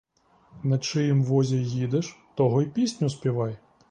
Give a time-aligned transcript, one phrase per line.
[0.63, 3.57] На чиїм возі їдеш, того й пісню співай!